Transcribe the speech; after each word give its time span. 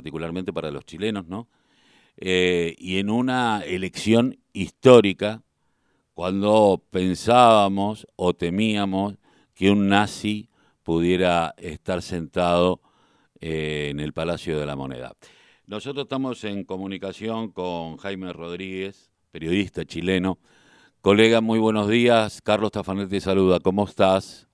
particularmente 0.00 0.50
para 0.50 0.70
los 0.70 0.86
chilenos, 0.86 1.26
¿no? 1.26 1.46
Eh, 2.16 2.74
y 2.78 2.98
en 2.98 3.10
una 3.10 3.62
elección 3.66 4.38
histórica, 4.54 5.42
cuando 6.14 6.82
pensábamos 6.90 8.06
o 8.16 8.32
temíamos 8.32 9.16
que 9.54 9.70
un 9.70 9.88
nazi 9.88 10.48
pudiera 10.82 11.54
estar 11.58 12.00
sentado 12.00 12.80
eh, 13.40 13.88
en 13.90 14.00
el 14.00 14.14
Palacio 14.14 14.58
de 14.58 14.64
la 14.64 14.74
Moneda. 14.74 15.12
Nosotros 15.66 16.04
estamos 16.04 16.42
en 16.44 16.64
comunicación 16.64 17.52
con 17.52 17.98
Jaime 17.98 18.32
Rodríguez, 18.32 19.10
periodista 19.30 19.84
chileno. 19.84 20.38
Colega, 21.02 21.42
muy 21.42 21.58
buenos 21.58 21.88
días. 21.88 22.40
Carlos 22.42 22.72
Tafanet 22.72 23.10
te 23.10 23.20
saluda. 23.20 23.60
¿Cómo 23.60 23.84
estás? 23.84 24.48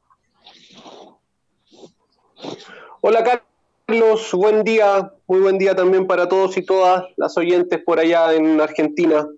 Hola, 3.01 3.23
Carlos. 3.23 3.56
Buen 3.89 4.65
día. 4.65 5.13
Muy 5.29 5.41
buen 5.41 5.59
día 5.59 5.77
también 5.77 6.07
para 6.07 6.29
todos 6.29 6.57
y 6.57 6.65
todas 6.65 7.05
las 7.17 7.37
oyentes 7.37 7.81
por 7.85 8.01
allá 8.01 8.35
en 8.35 8.61
Argentina. 8.61 9.29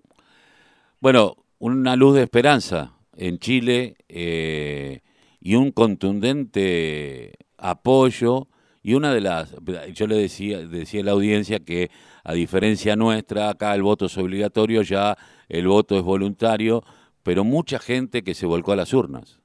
Bueno, 0.99 1.35
una 1.59 1.95
luz 1.95 2.15
de 2.15 2.23
esperanza 2.23 2.93
en 3.15 3.37
Chile 3.37 3.95
eh, 4.07 5.01
y 5.39 5.55
un 5.55 5.71
contundente 5.71 7.33
apoyo 7.57 8.47
y 8.81 8.95
una 8.95 9.13
de 9.13 9.21
las, 9.21 9.53
yo 9.93 10.07
le 10.07 10.15
decía, 10.15 10.59
decía 10.59 11.01
a 11.01 11.05
la 11.05 11.11
audiencia 11.11 11.59
que 11.59 11.91
a 12.23 12.33
diferencia 12.33 12.95
nuestra, 12.95 13.49
acá 13.49 13.75
el 13.75 13.83
voto 13.83 14.05
es 14.05 14.17
obligatorio, 14.17 14.81
ya 14.81 15.15
el 15.47 15.67
voto 15.67 15.95
es 15.97 16.03
voluntario, 16.03 16.83
pero 17.21 17.43
mucha 17.43 17.77
gente 17.77 18.23
que 18.23 18.33
se 18.33 18.47
volcó 18.47 18.71
a 18.71 18.77
las 18.77 18.93
urnas. 18.93 19.39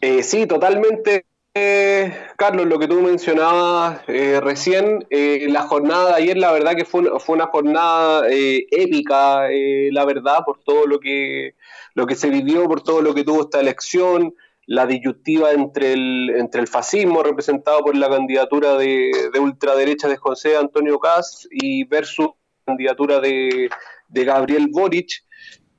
Eh, 0.00 0.22
sí, 0.22 0.46
totalmente, 0.46 1.24
eh, 1.54 2.16
Carlos, 2.36 2.66
lo 2.66 2.78
que 2.78 2.88
tú 2.88 3.00
mencionabas 3.00 4.02
eh, 4.08 4.40
recién, 4.40 5.06
la 5.10 5.62
jornada 5.62 6.08
de 6.10 6.22
ayer, 6.22 6.36
la 6.38 6.52
verdad 6.52 6.74
que 6.74 6.84
fue, 6.84 7.18
fue 7.20 7.36
una 7.36 7.46
jornada 7.46 8.26
épica, 8.30 9.48
la 9.90 10.04
verdad, 10.04 10.40
por 10.44 10.62
todo 10.62 10.86
lo 10.86 10.98
que, 10.98 11.54
lo 11.94 12.06
que 12.06 12.14
se 12.14 12.30
vivió, 12.30 12.64
por 12.68 12.82
todo 12.82 13.02
lo 13.02 13.14
que 13.14 13.24
tuvo 13.24 13.42
esta 13.42 13.60
elección, 13.60 14.34
la 14.66 14.86
disyuntiva 14.86 15.52
entre 15.52 15.92
el, 15.92 16.30
entre 16.36 16.60
el 16.60 16.68
fascismo 16.68 17.22
representado 17.22 17.80
por 17.80 17.96
la 17.96 18.08
candidatura 18.08 18.76
de, 18.76 19.10
ultraderecha 19.40 20.08
de 20.08 20.16
José 20.16 20.56
Antonio 20.56 20.98
Caz 20.98 21.48
y 21.50 21.84
versus 21.84 22.26
la 22.26 22.72
candidatura 22.72 23.20
de, 23.20 23.68
Gabriel 24.08 24.68
Boric 24.70 25.24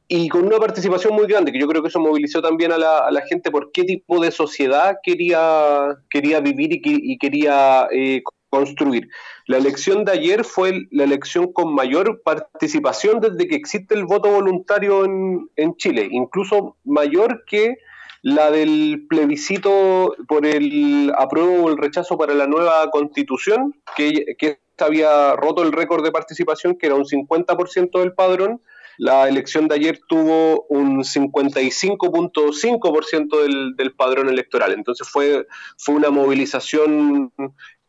y 0.08 0.28
con 0.30 0.46
una 0.46 0.58
participación 0.58 1.14
muy 1.16 1.28
grande, 1.28 1.52
que 1.52 1.60
yo 1.60 1.68
creo 1.68 1.82
que 1.82 1.88
eso 1.88 2.00
movilizó 2.00 2.42
también 2.42 2.72
a 2.72 2.78
la, 2.78 3.24
gente 3.28 3.52
por 3.52 3.72
qué 3.72 3.84
tipo 3.84 4.22
de 4.22 4.32
sociedad 4.32 4.98
quería, 5.02 5.98
quería 6.10 6.40
vivir 6.40 6.82
y, 6.84 7.18
quería 7.18 7.88
eh, 7.92 8.22
construir. 8.50 9.10
La 9.48 9.58
elección 9.58 10.06
de 10.06 10.12
ayer 10.12 10.44
fue 10.44 10.88
la 10.92 11.06
elección 11.06 11.52
con 11.52 11.74
mayor 11.74 12.22
participación 12.24 13.20
desde 13.22 13.48
que 13.48 13.56
existe 13.56 13.96
el 13.96 14.06
voto 14.06 14.30
voluntario 14.30 15.06
en, 15.06 15.50
en 15.56 15.76
Chile, 15.78 16.08
incluso 16.12 16.78
mayor 16.84 17.44
que 17.48 17.78
la 18.24 18.52
del 18.52 19.06
plebiscito 19.10 20.16
por 20.28 20.46
el 20.46 21.14
apruebo 21.18 21.64
o 21.64 21.70
el 21.70 21.78
rechazo 21.78 22.18
para 22.18 22.34
la 22.34 22.48
nueva 22.48 22.90
constitución, 22.90 23.76
que, 23.98 24.36
que 24.40 24.60
había 24.80 25.36
roto 25.36 25.62
el 25.62 25.74
récord 25.74 26.04
de 26.04 26.12
participación, 26.12 26.78
que 26.78 26.86
era 26.88 26.96
un 26.96 27.06
50% 27.06 28.00
del 28.00 28.14
padrón. 28.14 28.62
La 28.98 29.28
elección 29.28 29.68
de 29.68 29.76
ayer 29.76 30.00
tuvo 30.08 30.66
un 30.70 31.04
55.5% 31.04 33.42
del, 33.42 33.76
del 33.76 33.94
padrón 33.94 34.30
electoral. 34.30 34.74
Entonces 34.74 35.08
fue, 35.08 35.46
fue 35.78 35.96
una 35.96 36.10
movilización 36.10 37.32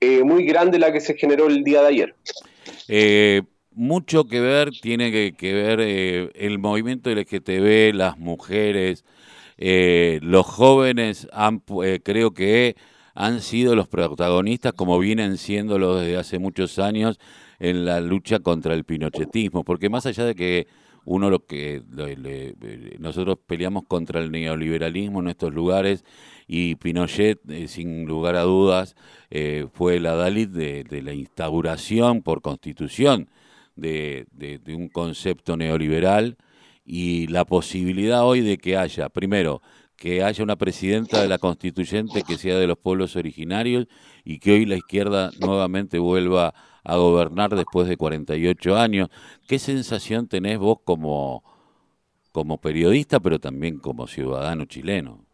eh, 0.00 0.22
muy 0.22 0.44
grande 0.44 0.78
la 0.78 0.92
que 0.92 1.00
se 1.00 1.14
generó 1.14 1.46
el 1.46 1.64
día 1.64 1.82
de 1.82 1.88
ayer. 1.88 2.14
Eh, 2.88 3.42
mucho 3.72 4.24
que 4.24 4.40
ver 4.40 4.70
tiene 4.70 5.32
que, 5.32 5.52
ver 5.52 5.80
eh, 5.80 6.30
el 6.34 6.58
movimiento 6.58 7.10
LGTB, 7.10 7.94
las 7.94 8.18
mujeres, 8.18 9.04
eh, 9.56 10.18
los 10.22 10.46
jóvenes 10.46 11.28
han, 11.32 11.62
creo 12.02 12.32
que 12.32 12.76
han 13.14 13.40
sido 13.40 13.76
los 13.76 13.88
protagonistas, 13.88 14.72
como 14.72 14.98
vienen 14.98 15.38
siéndolo 15.38 15.96
desde 15.96 16.16
hace 16.16 16.38
muchos 16.38 16.78
años, 16.78 17.18
en 17.58 17.84
la 17.84 18.00
lucha 18.00 18.40
contra 18.40 18.74
el 18.74 18.84
pinochetismo, 18.84 19.64
porque 19.64 19.88
más 19.88 20.06
allá 20.06 20.24
de 20.24 20.34
que 20.34 20.66
uno 21.04 21.30
lo 21.30 21.44
que 21.44 21.82
nosotros 22.98 23.38
peleamos 23.46 23.84
contra 23.86 24.20
el 24.20 24.30
neoliberalismo 24.30 25.20
en 25.20 25.28
estos 25.28 25.52
lugares 25.52 26.04
y 26.46 26.74
Pinochet, 26.76 27.40
eh, 27.50 27.68
sin 27.68 28.06
lugar 28.06 28.36
a 28.36 28.42
dudas, 28.42 28.96
fue 29.72 29.98
la 29.98 30.14
Dalit 30.14 30.50
de, 30.50 31.02
la 31.02 31.12
instauración 31.12 32.22
por 32.22 32.40
constitución 32.40 33.28
de, 33.74 34.26
de 34.30 34.74
un 34.74 34.88
concepto 34.88 35.56
neoliberal 35.56 36.36
y 36.84 37.26
la 37.28 37.44
posibilidad 37.44 38.24
hoy 38.24 38.40
de 38.40 38.58
que 38.58 38.76
haya, 38.76 39.08
primero, 39.08 39.62
que 39.96 40.22
haya 40.22 40.44
una 40.44 40.56
presidenta 40.56 41.22
de 41.22 41.28
la 41.28 41.38
constituyente 41.38 42.22
que 42.22 42.36
sea 42.36 42.58
de 42.58 42.66
los 42.66 42.78
pueblos 42.78 43.16
originarios 43.16 43.86
y 44.24 44.38
que 44.38 44.52
hoy 44.52 44.66
la 44.66 44.76
izquierda 44.76 45.30
nuevamente 45.40 45.98
vuelva 45.98 46.54
a 46.84 46.96
gobernar 46.96 47.54
después 47.54 47.88
de 47.88 47.96
48 47.96 48.76
años. 48.76 49.08
¿Qué 49.48 49.58
sensación 49.58 50.28
tenés 50.28 50.58
vos 50.58 50.78
como, 50.84 51.42
como 52.32 52.60
periodista, 52.60 53.20
pero 53.20 53.38
también 53.38 53.78
como 53.78 54.06
ciudadano 54.06 54.66
chileno? 54.66 55.24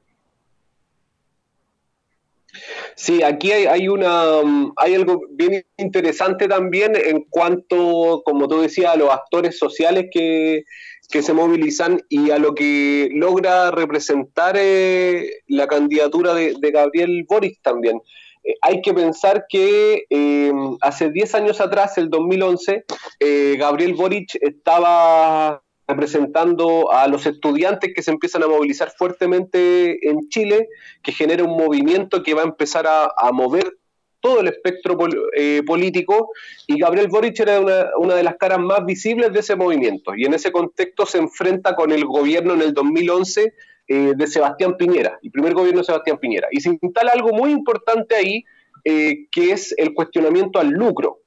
Sí, 2.97 3.22
aquí 3.22 3.53
hay, 3.53 3.66
hay, 3.66 3.88
una, 3.88 4.41
hay 4.77 4.94
algo 4.94 5.22
bien 5.31 5.65
interesante 5.77 6.48
también 6.48 6.94
en 6.97 7.22
cuanto, 7.31 8.22
como 8.25 8.48
tú 8.48 8.60
decías, 8.60 8.92
a 8.92 8.97
los 8.97 9.10
actores 9.10 9.56
sociales 9.56 10.06
que, 10.12 10.65
que 11.10 11.22
se 11.22 11.32
movilizan 11.32 12.00
y 12.09 12.31
a 12.31 12.38
lo 12.38 12.54
que 12.54 13.10
logra 13.12 13.71
representar 13.71 14.56
eh, 14.59 15.43
la 15.48 15.66
candidatura 15.66 16.34
de, 16.34 16.54
Gabriel 16.72 17.25
Boric 17.28 17.60
también. 17.62 18.00
Eh, 18.44 18.54
hay 18.62 18.81
que 18.81 18.94
pensar 18.94 19.47
que 19.48 20.04
eh, 20.09 20.53
hace 20.81 21.10
10 21.10 21.34
años 21.34 21.60
atrás, 21.60 21.98
el 21.98 22.09
2011, 22.09 22.84
Gabriel 23.59 23.94
Boric 23.94 24.37
estaba 24.41 25.62
representando 25.87 26.93
a 26.93 27.09
los 27.09 27.27
estudiantes 27.27 27.92
que 27.92 28.03
se 28.03 28.12
empiezan 28.12 28.44
a 28.44 28.48
movilizar 28.48 28.92
fuertemente 28.97 30.09
en 30.09 30.28
Chile, 30.28 30.69
que 31.03 31.12
genera 31.12 31.42
un 31.42 31.56
movimiento 31.56 32.22
que 32.22 32.34
va 32.34 32.42
a 32.42 32.47
empezar 32.47 32.87
a 32.87 33.32
mover 33.32 33.80
todo 34.21 34.41
el 34.41 34.49
espectro 34.49 34.97
eh, 35.37 35.63
político 35.67 36.31
y 36.67 36.79
Gabriel 36.79 37.09
Boric 37.09 37.41
era 37.41 37.61
una, 37.97 38.15
de 38.15 38.23
las 38.23 38.37
caras 38.37 38.59
más 38.59 38.85
visibles 38.85 39.33
de 39.33 39.41
ese 39.41 39.57
movimiento 39.57 40.15
y 40.15 40.25
en 40.25 40.35
ese 40.35 40.53
contexto 40.53 41.07
se 41.07 41.19
enfrenta 41.19 41.75
con 41.75 41.91
el 41.91 42.05
gobierno 42.05 42.55
en 42.55 42.63
el 42.63 42.75
2011 42.75 43.55
eh, 43.89 44.13
de 44.17 44.27
Sebastián 44.27 44.77
Piñera, 44.77 45.19
el 45.23 45.31
primer 45.31 45.55
gobierno 45.55 45.81
de 45.81 45.87
Sebastián 45.87 46.19
Piñera. 46.19 46.49
Y 46.51 46.61
se 46.61 46.79
instala 46.81 47.13
algo 47.13 47.31
muy 47.31 47.51
importante 47.51 48.15
ahí 48.15 48.45
eh, 48.85 49.27
que 49.31 49.53
es 49.53 49.75
el 49.77 49.95
cuestionamiento 49.95 50.59
al 50.59 50.69
lucro. 50.69 51.19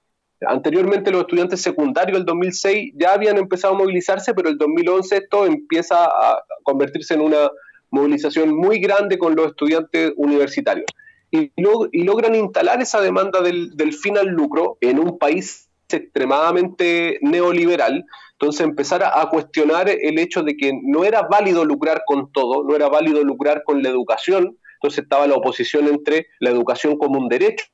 Anteriormente 0.46 1.12
los 1.12 1.22
estudiantes 1.22 1.62
secundarios 1.62 2.18
del 2.18 2.26
2006 2.26 2.94
ya 2.96 3.14
habían 3.14 3.38
empezado 3.38 3.76
a 3.76 3.78
movilizarse, 3.78 4.34
pero 4.34 4.50
el 4.50 4.58
2011 4.58 5.18
esto 5.18 5.46
empieza 5.46 6.06
a 6.06 6.44
convertirse 6.64 7.14
en 7.14 7.22
una 7.22 7.50
movilización 7.92 8.56
muy 8.56 8.80
grande 8.80 9.18
con 9.18 9.36
los 9.36 9.48
estudiantes 9.48 10.12
universitarios 10.18 10.86
y, 11.34 11.52
logran 12.04 12.36
instalar 12.36 12.82
esa 12.82 13.02
demanda 13.02 13.42
del, 13.42 13.76
del 13.76 13.94
fin 13.94 14.18
al 14.18 14.28
lucro 14.28 14.78
en 14.82 15.00
un 15.00 15.18
país 15.18 15.68
extremadamente 15.90 17.18
neoliberal, 17.22 18.06
entonces 18.34 18.62
empezar 18.62 19.04
a, 19.04 19.30
cuestionar 19.30 19.90
el 19.90 20.20
hecho 20.20 20.44
de 20.44 20.56
que 20.56 20.74
no 20.84 21.04
era 21.04 21.24
válido 21.24 21.66
lucrar 21.66 22.04
con 22.06 22.32
todo, 22.32 22.64
no 22.64 22.76
era 22.76 22.88
válido 22.88 23.24
lucrar 23.24 23.64
con 23.64 23.82
la 23.82 23.90
educación, 23.90 24.58
entonces 24.76 25.04
estaba 25.04 25.28
la 25.28 25.36
oposición 25.36 25.88
entre 25.88 26.28
la 26.40 26.50
educación 26.50 26.98
como 26.98 27.20
un 27.20 27.30
derecho, 27.30 27.66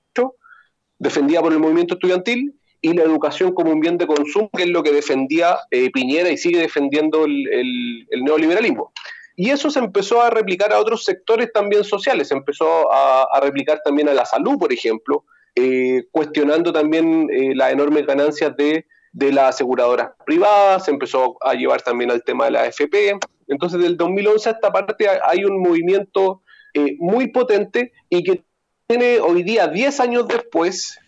defendida 0.97 1.41
por 1.41 1.53
el 1.53 1.59
movimiento 1.59 1.95
estudiantil, 1.95 2.55
y 2.81 2.93
la 2.93 3.03
educación 3.03 3.53
como 3.53 3.71
un 3.71 3.81
bien 3.81 3.97
de 3.97 4.07
consumo, 4.07 4.49
que 4.55 4.63
es 4.63 4.69
lo 4.69 4.83
que 4.83 4.93
defendía 4.93 5.57
eh, 5.69 5.91
Piñera 5.91 6.29
y 6.29 6.37
sigue 6.37 6.59
defendiendo 6.59 7.25
el 7.25 8.07
neoliberalismo. 8.23 8.93
Y 9.41 9.51
eso 9.51 9.69
se 9.69 9.79
empezó 9.79 10.21
a 10.21 10.29
replicar 10.29 10.73
a 10.73 10.79
otros 10.81 11.05
sectores 11.05 11.53
también 11.53 11.85
sociales, 11.85 12.27
se 12.27 12.33
empezó 12.33 12.91
a, 12.91 13.39
replicar 13.39 13.79
también 13.85 14.09
a 14.09 14.13
la 14.13 14.25
salud, 14.25 14.57
por 14.59 14.73
ejemplo, 14.73 15.23
eh, 15.55 16.03
cuestionando 16.11 16.73
también 16.73 17.29
eh, 17.31 17.55
las 17.55 17.71
enormes 17.71 18.05
ganancias 18.05 18.53
de, 18.57 18.85
las 19.13 19.55
aseguradoras 19.55 20.09
privadas, 20.25 20.83
se 20.83 20.91
empezó 20.91 21.37
a 21.39 21.53
llevar 21.53 21.81
también 21.81 22.11
al 22.11 22.21
tema 22.21 22.45
de 22.45 22.51
la 22.51 22.63
AFP. 22.63 23.17
Entonces, 23.47 23.79
del 23.79 23.95
2011 23.95 24.49
a 24.49 24.51
esta 24.51 24.73
parte 24.73 25.07
hay 25.07 25.45
un 25.45 25.61
movimiento 25.61 26.41
eh, 26.73 26.97
muy 26.99 27.27
potente 27.27 27.93
y 28.09 28.23
que 28.23 28.43
tiene 28.87 29.21
hoy 29.21 29.43
día, 29.43 29.69
10 29.69 30.01
años 30.01 30.27
después, 30.27 30.99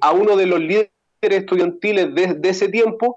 a 0.00 0.12
uno 0.12 0.36
de 0.36 0.46
los 0.46 0.60
líderes 0.60 0.88
estudiantiles 1.20 2.14
de, 2.14 2.34
de 2.34 2.48
ese 2.48 2.68
tiempo, 2.68 3.16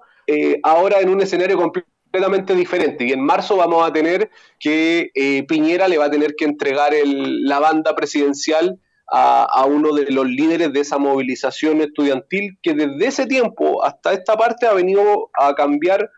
ahora 0.64 1.02
en 1.02 1.10
un 1.10 1.22
escenario 1.22 1.56
completo 1.58 1.88
completamente 2.08 2.56
diferente. 2.56 3.06
Y 3.06 3.12
en 3.12 3.22
marzo 3.22 3.58
vamos 3.58 3.88
a 3.88 3.92
tener 3.92 4.30
que 4.60 5.12
eh, 5.14 5.44
Piñera 5.44 5.88
le 5.88 5.98
va 5.98 6.06
a 6.06 6.12
tener 6.12 6.36
que 6.36 6.46
entregar 6.46 6.94
la 7.04 7.60
banda 7.60 7.96
presidencial 7.96 8.80
a, 9.10 9.66
uno 9.66 9.94
de 9.94 10.12
los 10.12 10.26
líderes 10.28 10.74
de 10.74 10.82
esa 10.82 10.98
movilización 10.98 11.80
estudiantil 11.82 12.58
que 12.62 12.74
desde 12.74 13.06
ese 13.06 13.26
tiempo 13.26 13.84
hasta 13.86 14.12
esta 14.12 14.36
parte 14.36 14.68
ha 14.68 14.74
venido 14.74 15.30
a 15.40 15.56
cambiar 15.56 16.10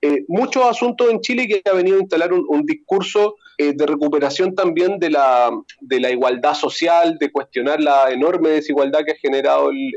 eh, 0.00 0.24
muchos 0.28 0.64
asuntos 0.64 1.10
en 1.10 1.20
Chile 1.20 1.48
que 1.48 1.68
ha 1.68 1.74
venido 1.74 1.96
a 1.96 2.00
instalar 2.00 2.32
un, 2.32 2.64
discurso 2.64 3.34
eh, 3.58 3.72
de 3.74 3.86
recuperación 3.86 4.54
también 4.54 5.00
de 5.00 5.10
la, 5.10 5.50
de 5.80 5.98
la 5.98 6.10
igualdad 6.10 6.54
social, 6.54 7.16
de 7.18 7.32
cuestionar 7.32 7.80
la 7.80 8.12
enorme 8.12 8.50
desigualdad 8.50 9.00
que 9.04 9.12
ha 9.12 9.16
generado 9.16 9.70
el 9.70 9.92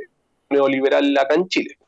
neoliberal 0.49 1.15
acá 1.17 1.35
en 1.35 1.47
Chile. 1.49 1.78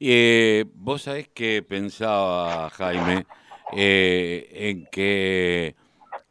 Eh, 0.00 0.64
vos 0.74 1.02
sabés 1.02 1.28
que 1.28 1.62
pensaba, 1.62 2.70
Jaime, 2.70 3.26
en 3.72 4.86
que 4.90 5.76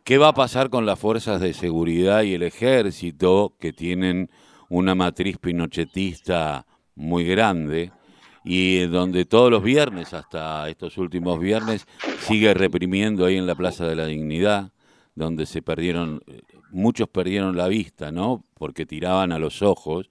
qué 0.03 0.17
va 0.17 0.29
a 0.29 0.33
pasar 0.33 0.69
con 0.69 0.85
las 0.85 0.99
fuerzas 0.99 1.39
de 1.41 1.53
seguridad 1.53 2.23
y 2.23 2.33
el 2.33 2.43
ejército 2.43 3.55
que 3.59 3.73
tienen 3.73 4.29
una 4.69 4.95
matriz 4.95 5.37
pinochetista 5.37 6.65
muy 6.95 7.25
grande 7.25 7.91
y 8.43 8.79
donde 8.87 9.25
todos 9.25 9.51
los 9.51 9.63
viernes, 9.63 10.13
hasta 10.13 10.67
estos 10.69 10.97
últimos 10.97 11.39
viernes, 11.39 11.85
sigue 12.19 12.53
reprimiendo 12.53 13.25
ahí 13.25 13.37
en 13.37 13.45
la 13.45 13.55
Plaza 13.55 13.85
de 13.85 13.95
la 13.95 14.05
Dignidad, 14.05 14.71
donde 15.13 15.45
se 15.45 15.61
perdieron, 15.61 16.23
muchos 16.71 17.07
perdieron 17.07 17.55
la 17.55 17.67
vista, 17.67 18.11
¿no? 18.11 18.43
Porque 18.55 18.85
tiraban 18.85 19.31
a 19.31 19.39
los 19.39 19.61
ojos. 19.61 20.09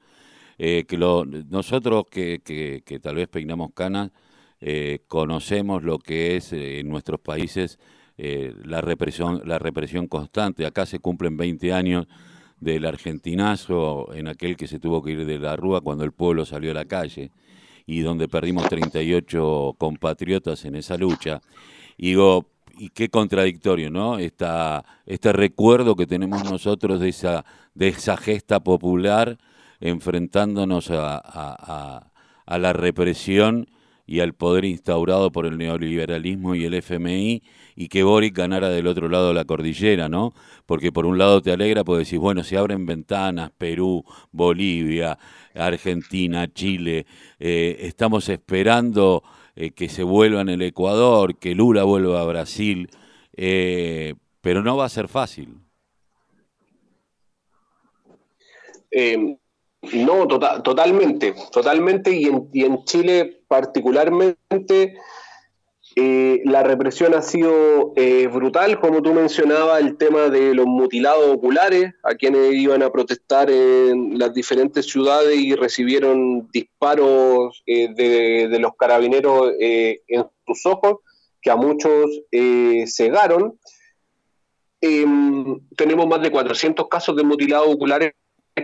Eh, 0.63 0.85
que 0.87 0.99
lo, 0.99 1.25
nosotros 1.25 2.05
que, 2.11 2.43
que, 2.45 3.01
tal 3.01 3.15
vez 3.15 3.29
peinamos 3.29 3.71
canas, 3.73 4.11
eh, 4.61 4.99
conocemos 5.09 5.83
lo 5.83 5.99
que 5.99 6.37
es 6.37 6.53
eh, 6.53 6.81
en 6.81 6.91
nuestros 6.91 7.19
países 7.19 7.79
la, 8.19 8.83
represión, 8.83 9.41
la 9.47 9.59
represión 9.59 10.07
constante. 10.07 10.67
Acá 10.67 10.85
se 10.85 10.99
cumplen 10.99 11.39
20 11.39 11.73
años 11.73 12.07
del 12.61 12.85
argentinazo, 12.85 14.13
en 14.13 14.29
aquel 14.29 14.59
que 14.59 14.67
se 14.67 14.79
tuvo 14.79 15.03
que 15.03 15.13
ir 15.13 15.25
de 15.25 15.39
la 15.39 15.57
Rúa 15.57 15.81
cuando 15.81 16.05
el 16.05 16.13
pueblo 16.13 16.45
salió 16.45 16.73
a 16.73 16.75
la 16.75 16.85
calle 16.85 17.31
y 17.87 18.01
donde 18.01 18.29
perdimos 18.29 18.69
38 18.69 19.77
compatriotas 19.79 20.67
en 20.67 20.75
esa 20.75 20.99
lucha. 20.99 21.41
Y 21.97 22.09
digo, 22.09 22.51
y 22.77 22.91
qué 22.91 23.09
contradictorio, 23.09 23.89
¿no? 23.89 24.19
Esta, 24.19 24.85
este 25.07 25.33
recuerdo 25.33 25.97
que 25.97 26.07
tenemos 26.07 26.45
nosotros 26.45 27.01
de 27.01 27.09
esa, 27.09 27.47
de 27.73 27.89
esa 27.89 28.19
gesta 28.19 28.61
popular 28.61 29.39
enfrentándonos 29.81 30.91
a, 30.91 31.17
a, 31.25 32.13
a 32.47 32.59
la 32.59 32.73
represión 32.73 33.67
y 34.11 34.19
al 34.19 34.35
poder 34.35 34.65
instaurado 34.65 35.31
por 35.31 35.47
el 35.47 35.57
neoliberalismo 35.57 36.57
y 36.57 36.65
el 36.65 36.75
FMI 36.75 37.45
y 37.77 37.89
que 37.89 38.03
Boric 38.03 38.37
ganara 38.37 38.69
del 38.69 38.89
otro 38.89 39.09
lado 39.09 39.29
de 39.29 39.35
la 39.35 39.45
cordillera, 39.45 40.09
¿no? 40.09 40.35
Porque 40.67 40.91
por 40.91 41.07
un 41.07 41.17
lado 41.17 41.41
te 41.41 41.53
alegra, 41.53 41.85
porque 41.85 42.05
decís, 42.05 42.19
bueno, 42.19 42.43
se 42.43 42.57
abren 42.57 42.87
ventanas, 42.87 43.53
Perú, 43.57 44.05
Bolivia, 44.33 45.17
Argentina, 45.55 46.53
Chile, 46.53 47.07
eh, 47.39 47.77
estamos 47.83 48.29
esperando 48.29 49.23
eh, 49.55 49.71
que 49.71 49.89
se 49.89 50.03
vuelva 50.03 50.41
en 50.41 50.49
el 50.49 50.63
Ecuador, 50.63 51.39
que 51.39 51.55
Lula 51.55 51.85
vuelva 51.85 52.21
a 52.21 52.25
Brasil, 52.25 52.91
eh, 53.37 54.15
pero 54.41 54.63
no 54.65 54.77
va 54.77 54.87
a 54.87 54.89
ser 54.89 55.07
fácil. 55.07 55.55
No, 59.83 60.29
tota-, 60.29 60.63
totalmente, 60.63 61.35
totalmente, 61.51 62.13
y 62.13 62.27
en, 62.27 62.49
y 62.53 62.65
en 62.65 62.85
Chile 62.85 63.43
particularmente 63.49 64.95
eh, 65.97 66.41
la 66.45 66.63
represión 66.63 67.15
ha 67.15 67.23
sido 67.23 67.93
eh, 67.97 68.29
brutal, 68.29 68.79
como 68.79 69.03
tú 69.03 69.13
mencionabas, 69.13 69.81
el 69.81 69.97
tema 69.97 70.29
de 70.29 70.55
los 70.55 70.67
mutilados 70.67 71.35
oculares, 71.35 71.95
a 72.05 72.15
quienes 72.15 72.55
iban 72.55 72.83
a 72.83 72.91
protestar 72.91 73.51
en 73.51 74.19
las 74.19 74.33
diferentes 74.33 74.87
ciudades 74.87 75.37
y 75.37 75.55
recibieron 75.57 76.49
disparos 76.53 77.63
eh, 77.67 77.89
de, 77.93 78.49
de, 78.49 78.59
los 78.61 78.77
carabineros 78.77 79.53
en 79.59 80.27
sus 80.47 80.65
ojos, 80.67 80.99
que 81.43 81.51
a 81.51 81.57
muchos 81.57 82.23
cegaron. 82.87 83.59
Em, 84.81 85.61
tenemos 85.77 86.07
más 86.07 86.23
de 86.23 86.31
400 86.31 86.89
casos 86.89 87.17
de 87.17 87.25
mutilados 87.25 87.69
oculares 87.69 88.13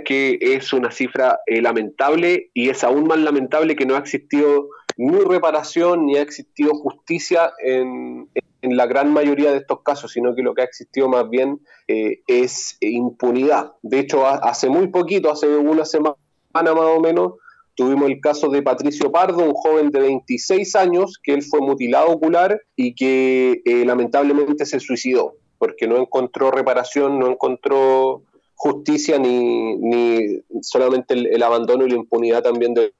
que 0.02 0.38
es 0.40 0.72
una 0.72 0.90
cifra 0.90 1.40
eh, 1.46 1.60
lamentable 1.60 2.50
y 2.54 2.69
es 2.70 2.84
aún 2.84 3.06
más 3.06 3.19
lamentable 3.19 3.76
que 3.76 3.87
no 3.87 3.94
ha 3.94 3.98
existido 3.98 4.69
ni 4.96 5.19
reparación 5.19 6.06
ni 6.06 6.16
ha 6.16 6.22
existido 6.22 6.72
justicia 6.75 7.52
en, 7.62 8.28
la 8.62 8.87
gran 8.87 9.12
mayoría 9.12 9.52
de 9.52 9.58
estos 9.58 9.82
casos, 9.82 10.10
sino 10.10 10.34
que 10.34 10.43
lo 10.43 10.52
que 10.52 10.62
ha 10.62 10.64
existido 10.64 11.08
más 11.08 11.31
bien 11.31 11.60
eh, 11.87 12.22
es 12.26 12.76
impunidad. 12.81 13.75
De 13.82 14.00
hecho, 14.00 14.26
hace 14.26 14.69
muy 14.69 14.88
poquito, 14.88 15.31
hace 15.31 15.46
una 15.46 15.84
semana 15.84 16.16
más 16.52 16.66
o 16.66 17.00
menos, 17.00 17.34
tuvimos 17.76 18.08
el 18.08 18.20
caso 18.20 18.48
de 18.48 18.62
Patricio 18.62 19.12
Pardo, 19.12 19.44
un 19.44 19.54
joven 19.54 19.90
de 19.90 20.00
26 20.00 20.75
años, 20.75 21.20
que 21.22 21.34
él 21.34 21.43
fue 21.43 21.60
mutilado 21.60 22.08
ocular 22.08 22.60
y 22.75 22.94
que 22.96 23.62
eh, 23.64 23.84
lamentablemente 23.84 24.66
se 24.66 24.81
suicidó 24.81 25.37
porque 25.58 25.87
no 25.87 25.96
encontró 25.96 26.50
reparación, 26.50 27.19
no 27.19 27.31
encontró 27.31 28.22
justicia 28.56 29.19
ni, 29.19 29.76
ni 29.76 30.43
solamente 30.62 31.14
el, 31.14 31.43
abandono 31.43 31.87
y 31.87 31.91
la 31.91 31.97
impunidad 31.97 32.43
también 32.43 32.75
de, 32.75 32.93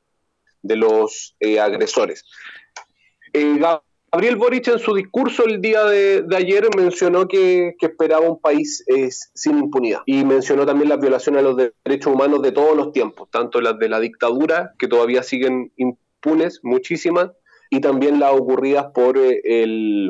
los 0.62 1.35
eh, 1.41 1.58
agresores. 1.58 2.25
Eh, 3.32 3.58
Gabriel 4.12 4.37
Boric 4.37 4.69
en 4.69 4.79
su 4.79 4.94
discurso 4.94 5.44
el 5.44 5.61
día 5.61 5.85
de, 5.85 6.25
ayer 6.37 6.69
mencionó 6.76 7.26
que, 7.26 7.75
esperaba 7.81 8.29
un 8.29 8.41
país 8.41 8.85
eh, 8.87 9.08
sin 9.11 9.58
impunidad 9.58 10.00
y 10.06 10.25
mencionó 10.25 10.64
también 10.67 10.88
las 10.88 11.00
violaciones 11.00 11.41
a 11.41 11.43
los 11.43 11.56
derechos 11.85 12.12
humanos 12.12 12.43
de 12.43 12.53
todos 12.53 12.76
los 12.76 12.93
tiempos, 12.93 13.29
tanto 13.31 13.61
las 13.61 13.79
de 13.79 13.88
la 13.88 14.00
dictadura, 14.00 14.73
que 14.79 14.88
todavía 14.88 15.23
siguen 15.23 15.73
impunes, 15.76 16.61
muchísimas, 16.62 17.31
y 17.70 17.81
también 17.81 18.20
las 18.20 18.32
ocurridas 18.32 18.87
por 18.94 19.19
el, 19.19 20.08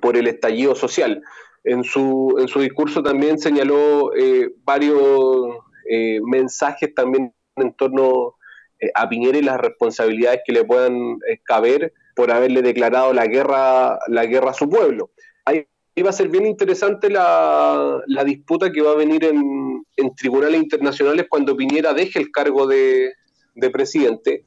por 0.00 0.16
el 0.16 0.26
estallido 0.26 0.74
social. 0.74 1.22
En 1.64 1.84
su, 1.84 2.36
en 2.38 2.48
su 2.48 2.60
discurso 2.60 3.02
también 3.02 3.38
señaló 3.38 4.14
eh, 4.16 4.52
varios 4.64 5.58
eh, 5.88 6.20
mensajes 6.22 6.92
también 6.94 7.32
en 7.56 7.72
torno 7.74 8.34
eh, 8.80 8.90
a 8.94 9.08
Piñera 9.08 9.38
y 9.38 9.42
las 9.42 9.60
responsabilidades 9.60 10.40
que 10.44 10.52
le 10.52 10.64
puedan 10.64 11.18
caber 11.44 11.92
por 12.16 12.32
haberle 12.32 12.62
declarado 12.62 13.12
la 13.12 13.26
guerra, 13.26 13.98
la 14.08 14.26
guerra 14.26 14.50
a 14.50 14.54
su 14.54 14.68
pueblo. 14.68 15.10
Ahí 15.44 15.66
va 16.04 16.10
a 16.10 16.14
ser 16.14 16.28
bien 16.28 16.46
interesante 16.46 17.08
la, 17.08 18.02
la 18.06 18.24
disputa 18.24 18.72
que 18.72 18.82
va 18.82 18.92
a 18.92 18.96
venir 18.96 19.24
en, 19.24 19.84
en, 19.96 20.14
tribunales 20.14 20.60
internacionales 20.60 21.26
cuando 21.28 21.56
Piñera 21.56 21.94
deje 21.94 22.18
el 22.18 22.32
cargo 22.32 22.66
de, 22.66 23.12
de 23.54 23.70
presidente. 23.70 24.44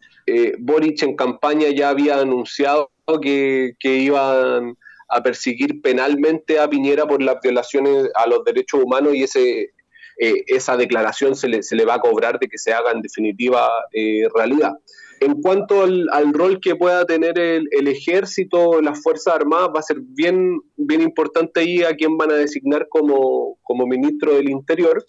Boric 0.60 1.04
en 1.04 1.16
campaña 1.16 1.69
ya 1.69 1.90
había 1.90 2.19
anunciado 2.19 2.90
que, 3.22 3.74
que 3.80 3.98
iban 3.98 4.76
a 5.07 5.21
perseguir 5.21 5.81
penalmente 5.81 6.59
a 6.59 6.69
Piñera 6.69 7.06
por 7.07 7.21
las 7.21 7.38
violaciones 7.42 8.09
a 8.16 8.28
los 8.28 8.44
derechos 8.44 8.81
humanos 8.83 9.14
y 9.16 9.24
ese, 9.24 9.74
eh, 10.18 10.44
esa 10.47 10.78
declaración 10.78 11.35
se 11.35 11.47
le, 11.47 11.64
se 11.64 11.76
le, 11.76 11.85
va 11.85 11.95
a 11.95 12.00
cobrar 12.00 12.40
de 12.40 12.47
que 12.47 12.57
se 12.57 12.74
haga 12.74 12.92
en 12.92 13.02
definitiva 13.02 13.69
eh, 13.94 14.28
realidad. 14.33 14.74
En 15.21 15.42
cuanto 15.42 15.83
al, 15.83 16.33
rol 16.33 16.59
que 16.59 16.76
pueda 16.76 17.06
tener 17.06 17.40
el, 17.40 17.88
ejército, 17.88 18.81
las 18.81 19.02
Fuerzas 19.02 19.35
Armadas, 19.35 19.69
va 19.74 19.80
a 19.80 19.83
ser 19.83 19.97
bien, 20.02 20.59
bien 20.76 21.02
importante 21.02 21.62
ahí 21.62 21.83
a 21.83 21.95
quién 21.95 22.18
van 22.18 22.31
a 22.31 22.35
designar 22.35 22.88
como, 22.90 23.57
como 23.64 23.88
ministro 23.88 24.35
del 24.35 24.50
Interior 24.50 25.04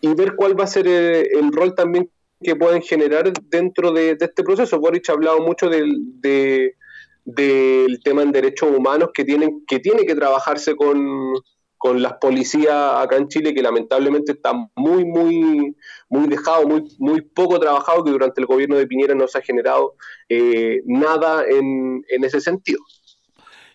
y 0.00 0.14
ver 0.14 0.34
cuál 0.34 0.58
va 0.58 0.64
a 0.64 0.68
ser 0.68 0.88
el, 0.88 1.14
eh, 1.14 1.28
el 1.34 1.52
rol 1.52 1.74
también 1.74 2.10
que 2.42 2.56
pueden 2.56 2.82
generar 2.82 3.32
dentro 3.44 3.92
de, 3.92 4.16
este 4.20 4.42
proceso. 4.42 4.80
Boric 4.80 5.08
ha 5.08 5.12
hablado 5.12 5.40
mucho 5.40 5.68
de 5.70 6.74
del 7.26 8.00
tema 8.04 8.22
en 8.22 8.30
derechos 8.30 8.70
humanos 8.70 9.10
que, 9.12 9.24
tienen, 9.24 9.64
que 9.66 9.80
tiene 9.80 10.06
que 10.06 10.14
trabajarse 10.14 10.76
con, 10.76 11.34
las 12.00 12.14
policías 12.14 12.94
acá 12.96 13.16
en 13.16 13.28
Chile, 13.28 13.54
que 13.54 13.62
lamentablemente 13.62 14.32
está 14.32 14.52
muy, 14.74 15.04
muy, 15.04 15.76
muy 16.08 16.26
dejado, 16.26 16.66
muy, 16.66 16.82
muy 16.98 17.20
poco 17.20 17.60
trabajado, 17.60 18.02
que 18.02 18.10
durante 18.10 18.40
el 18.40 18.46
gobierno 18.46 18.76
de 18.76 18.88
Piñera 18.88 19.14
no 19.14 19.28
se 19.28 19.38
ha 19.38 19.42
generado 19.42 19.94
eh, 20.28 20.80
nada 20.84 21.44
en, 21.48 22.04
en, 22.08 22.24
ese 22.24 22.40
sentido. 22.40 22.80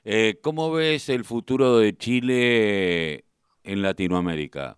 Eh, 0.03 0.39
¿Cómo 0.41 0.71
ves 0.73 1.07
el 1.07 1.23
futuro 1.23 1.77
de 1.77 1.95
Chile 1.95 3.23
en 3.63 3.81
Latinoamérica? 3.81 4.77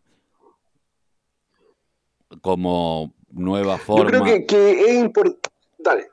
Como 2.41 3.15
nueva 3.31 3.79
forma. 3.79 4.11
Yo 4.11 4.23
creo 4.23 4.45
que, 4.45 4.71
es 4.71 4.93
importante. 4.93 6.12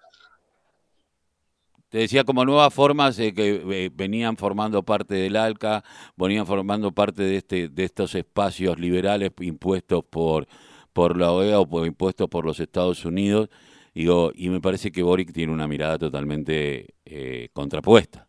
Te 1.91 1.99
decía 1.99 2.25
como 2.25 2.45
nuevas 2.45 2.73
formas 2.73 3.17
que 3.17 3.33
eh, 3.37 3.91
venían 3.93 4.37
formando 4.37 4.83
parte 4.83 5.17
del 5.17 5.37
ALCA, 5.37 5.85
venían 6.17 6.47
formando 6.47 6.93
parte 6.93 7.25
de 7.25 7.37
este 7.37 7.69
de 7.69 7.85
estos 7.85 8.15
espacios 8.15 8.79
liberales 8.79 9.33
impuestos 9.41 10.05
por 10.09 10.47
por 10.93 11.17
la 11.17 11.33
OEA 11.33 11.61
o 11.61 11.69
por, 11.69 11.87
impuestos 11.87 12.29
por 12.29 12.45
los 12.45 12.61
Estados 12.61 13.05
Unidos. 13.05 13.49
Digo, 13.95 14.31
y 14.35 14.49
me 14.49 14.61
parece 14.61 14.93
que 14.93 15.03
Boric 15.03 15.33
tiene 15.33 15.53
una 15.53 15.67
mirada 15.67 15.99
totalmente 15.99 16.95
eh, 17.05 17.49
contrapuesta. 17.53 18.29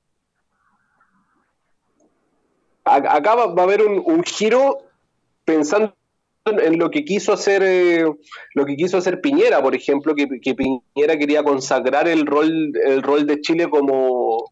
Acá 2.84 3.36
va, 3.36 3.44
a 3.44 3.64
haber 3.64 3.84
un, 3.84 4.24
giro 4.24 4.80
pensando 5.46 5.96
en 6.46 6.80
lo 6.80 6.90
que 6.90 7.06
quiso 7.06 7.34
hacer 7.34 7.62
eh, 7.64 8.06
lo 8.56 8.66
que 8.66 8.76
quiso 8.76 8.98
hacer 8.98 9.22
Piñera, 9.22 9.62
por 9.62 9.76
ejemplo, 9.76 10.16
que, 10.16 10.56
Piñera 10.56 11.18
quería 11.18 11.44
consagrar 11.44 12.08
el 12.08 12.26
rol 12.26 12.72
el 12.86 13.04
rol 13.04 13.28
de 13.28 13.42
Chile 13.42 13.70
como 13.70 14.52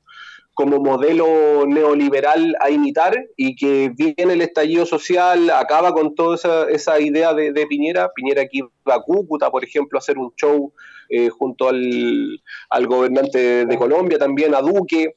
como 0.59 0.77
modelo 0.77 1.65
neoliberal 1.65 2.53
a 2.59 2.69
imitar 2.69 3.17
y 3.37 3.55
que 3.55 3.93
viene 3.95 4.33
el 4.33 4.41
estallido 4.41 4.85
social, 4.85 5.49
acaba 5.51 5.93
con 5.93 6.15
toda 6.15 6.35
esa, 6.69 6.99
idea 6.99 7.33
de, 7.33 7.65
Piñera. 7.65 8.11
Piñera 8.13 8.41
aquí 8.41 8.59
va 8.85 8.95
a 8.95 9.01
Cúcuta, 9.01 9.49
por 9.49 9.63
ejemplo, 9.63 9.97
a 9.97 10.01
hacer 10.01 10.17
un 10.17 10.33
show 10.35 10.73
eh, 11.07 11.29
junto 11.29 11.69
al, 11.69 12.41
gobernante 12.87 13.65
de 13.67 13.77
Colombia, 13.77 14.19
también 14.19 14.53
a 14.53 14.59
Duque. 14.59 15.13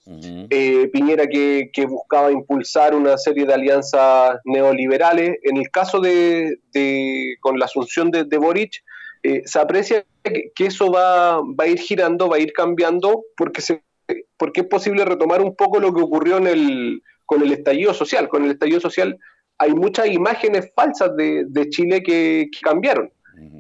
Eh, 0.49 0.89
Piñera 0.93 1.27
que, 1.27 1.87
buscaba 1.89 2.31
impulsar 2.31 2.95
una 2.95 3.19
serie 3.19 3.45
de 3.45 3.55
alianzas 3.55 4.37
neoliberales. 4.45 5.39
En 5.43 5.57
el 5.57 5.69
caso 5.73 5.99
de, 5.99 6.57
con 7.41 7.59
la 7.59 7.65
asunción 7.65 8.13
de, 8.13 8.39
Boric, 8.39 8.75
eh, 9.25 9.43
se 9.45 9.59
aprecia 9.59 10.05
que, 10.23 10.53
que 10.55 10.67
eso 10.67 10.93
va, 10.93 11.41
va 11.41 11.65
a 11.65 11.67
ir 11.67 11.81
girando, 11.81 12.29
va 12.29 12.37
a 12.37 12.41
ir 12.41 12.53
cambiando, 12.53 13.25
porque 13.37 13.61
se 13.61 13.83
porque 14.37 14.63
es 14.63 14.67
posible 14.67 15.05
retomar 15.05 15.41
un 15.41 15.55
poco 15.57 15.81
lo 15.81 15.93
que 15.93 16.03
ocurrió 16.03 16.39
en 16.39 16.47
el, 16.47 17.03
con 17.27 17.43
el 17.43 17.53
estallido 17.53 17.95
social. 17.95 18.29
Con 18.29 18.45
el 18.45 18.53
estallido 18.53 18.81
social 18.81 19.19
hay 19.59 19.75
muchas 19.75 20.09
imágenes 20.09 20.71
falsas 20.75 21.17
de, 21.17 21.69
Chile 21.71 22.03
que, 22.03 22.49
cambiaron. 22.63 23.11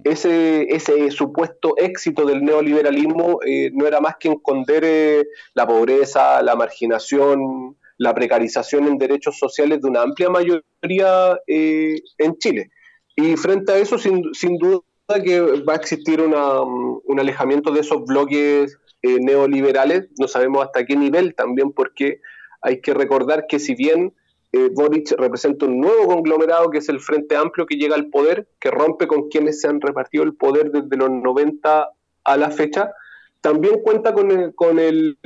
Ese, 0.04 0.62
ese 0.68 1.10
supuesto 1.10 1.74
éxito 1.76 2.26
del 2.26 2.44
neoliberalismo 2.44 3.38
eh, 3.44 3.70
no 3.72 3.86
era 3.86 4.00
más 4.00 4.16
que 4.18 4.28
esconder 4.28 4.82
eh, 4.84 5.24
la 5.54 5.66
pobreza, 5.66 6.42
la 6.42 6.54
marginación, 6.56 7.76
la 7.98 8.14
precarización 8.14 8.86
en 8.86 8.98
derechos 8.98 9.38
sociales 9.38 9.80
de 9.80 9.88
una 9.88 10.02
amplia 10.02 10.28
mayoría 10.28 11.38
eh, 11.46 12.00
en 12.18 12.36
Chile. 12.38 12.70
Y 13.16 13.36
frente 13.36 13.72
a 13.72 13.78
eso, 13.78 13.98
sin, 13.98 14.34
sin 14.34 14.56
duda 14.58 14.80
que 15.20 15.40
va 15.40 15.72
a 15.72 15.76
existir 15.76 16.20
un 16.20 17.20
alejamiento 17.20 17.72
de 17.72 17.80
esos 17.80 18.04
bloques 18.04 18.78
eh, 19.02 19.18
neoliberales, 19.20 20.08
no 20.18 20.28
sabemos 20.28 20.64
hasta 20.64 20.84
qué 20.84 20.94
nivel 20.96 21.34
también, 21.34 21.72
porque 21.72 22.20
hay 22.60 22.80
que 22.80 22.94
recordar 22.94 23.46
que 23.48 23.58
si 23.58 23.74
bien 23.74 24.14
eh, 24.52 24.68
Boric 24.72 25.12
representa 25.18 25.66
un 25.66 25.80
nuevo 25.80 26.06
conglomerado 26.06 26.70
que 26.70 26.78
es 26.78 26.88
el 26.88 27.00
Frente 27.00 27.36
Amplio 27.36 27.66
que 27.66 27.76
llega 27.76 27.96
al 27.96 28.10
poder, 28.10 28.48
que 28.60 28.70
rompe 28.70 29.06
con 29.06 29.28
quienes 29.28 29.60
se 29.60 29.68
han 29.68 29.80
repartido 29.80 30.24
el 30.24 30.34
poder 30.34 30.70
desde 30.70 30.96
los 30.96 31.10
90 31.10 31.88
a 32.24 32.36
la 32.36 32.50
fecha, 32.50 32.92
también 33.40 33.80
cuenta 33.82 34.14
con 34.14 34.30
el, 34.30 34.54
con 34.54 34.78
el, 34.78 35.18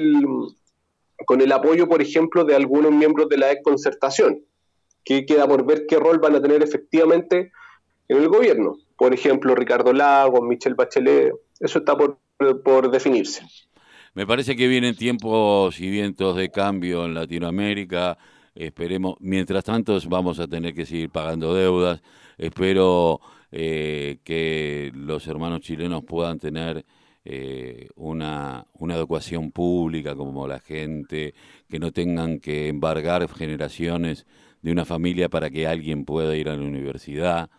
con 1.26 1.40
el 1.40 1.52
apoyo, 1.52 1.88
por 1.88 2.00
ejemplo, 2.00 2.44
de 2.44 2.54
algunos 2.54 2.92
miembros 2.92 3.28
de 3.28 3.36
la 3.36 3.60
concertación 3.62 4.42
que 5.04 5.26
queda 5.26 5.46
por 5.46 5.66
ver 5.66 5.86
qué 5.86 5.98
rol 5.98 6.18
van 6.18 6.36
a 6.36 6.42
tener 6.42 6.62
efectivamente 6.62 7.52
en 8.08 8.16
el 8.18 8.28
gobierno. 8.28 8.78
Por 8.96 9.12
ejemplo, 9.12 9.54
Ricardo 9.54 9.92
Lagos, 9.92 10.42
Michelle 10.42 10.74
Bachelet, 10.74 11.32
eso 11.60 11.78
está 11.78 11.96
por, 11.96 12.18
por 12.62 12.90
definirse. 12.90 13.46
Me 14.14 14.26
parece 14.26 14.56
que 14.56 14.66
vienen 14.66 14.96
tiempos 14.96 15.78
y 15.78 15.90
vientos 15.90 16.36
de 16.36 16.50
cambio 16.50 17.04
en 17.04 17.14
Latinoamérica. 17.14 18.16
Esperemos, 18.54 19.16
mientras 19.20 19.64
tanto 19.64 19.98
vamos 20.08 20.40
a 20.40 20.46
tener 20.46 20.72
que 20.72 20.86
seguir 20.86 21.10
pagando 21.10 21.54
deudas. 21.54 22.00
Espero 22.38 23.20
eh, 23.52 24.18
que 24.24 24.90
los 24.94 25.26
hermanos 25.26 25.60
chilenos 25.60 26.02
puedan 26.04 26.38
tener 26.38 26.86
eh, 27.26 27.88
una, 27.96 28.66
una 28.72 28.94
educación 28.94 29.50
pública 29.50 30.14
como 30.14 30.48
la 30.48 30.60
gente, 30.60 31.34
que 31.68 31.78
no 31.78 31.92
tengan 31.92 32.38
que 32.38 32.68
embargar 32.68 33.28
generaciones 33.28 34.26
de 34.62 34.72
una 34.72 34.84
familia 34.84 35.28
para 35.28 35.50
que 35.50 35.66
alguien 35.66 36.04
pueda 36.04 36.36
ir 36.36 36.48
a 36.48 36.56
la 36.56 36.62
universidad, 36.62 37.50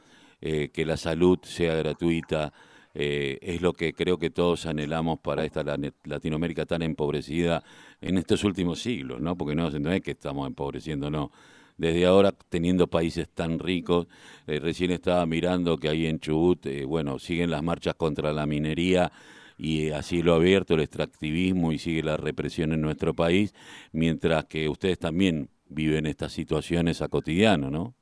eh, 0.41 0.69
que 0.69 0.85
la 0.85 0.97
salud 0.97 1.39
sea 1.43 1.75
gratuita 1.75 2.53
eh, 2.99 3.37
es 3.43 3.61
lo 3.61 3.73
que 3.73 3.93
creo 3.93 4.17
que 4.17 4.31
todos 4.31 4.65
anhelamos 4.65 5.19
para 5.19 5.45
esta 5.45 5.63
Latinoamérica 6.05 6.65
tan 6.65 6.81
empobrecida 6.81 7.63
en 8.01 8.17
estos 8.17 8.43
últimos 8.43 8.81
siglos, 8.81 9.21
¿no? 9.21 9.37
Porque 9.37 9.53
no, 9.53 9.67
es 9.67 10.01
que 10.01 10.11
estamos 10.11 10.47
empobreciendo, 10.47 11.11
no. 11.11 11.31
Desde 11.77 12.07
ahora, 12.07 12.31
teniendo 12.49 12.87
países 12.87 13.29
tan 13.29 13.59
ricos, 13.59 14.07
eh, 14.47 14.59
recién 14.59 14.89
estaba 14.89 15.23
mirando 15.27 15.77
que 15.77 15.89
ahí 15.89 16.07
en 16.07 16.19
Chubut, 16.19 16.65
eh, 16.65 16.85
bueno, 16.85 17.19
siguen 17.19 17.51
las 17.51 17.61
marchas 17.61 17.93
contra 17.93 18.33
la 18.33 18.47
minería 18.47 19.11
y 19.59 19.91
así 19.91 20.23
lo 20.23 20.33
abierto, 20.33 20.73
el 20.73 20.79
extractivismo 20.81 21.71
y 21.71 21.77
sigue 21.77 22.01
la 22.01 22.17
represión 22.17 22.71
en 22.71 22.81
nuestro 22.81 23.13
país, 23.13 23.53
mientras 23.91 24.45
que 24.45 24.69
ustedes 24.69 24.97
también 24.97 25.51
viven 25.69 26.07
estas 26.07 26.31
situaciones 26.31 27.03
a 27.03 27.09
cotidiano, 27.09 27.69
¿no? 27.69 27.93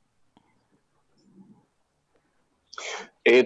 Eh, 3.24 3.44